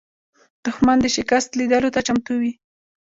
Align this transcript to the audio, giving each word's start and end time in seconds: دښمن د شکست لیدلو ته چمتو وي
دښمن 0.65 0.97
د 1.01 1.05
شکست 1.15 1.49
لیدلو 1.59 1.93
ته 1.95 1.99
چمتو 2.07 2.33
وي 2.41 2.51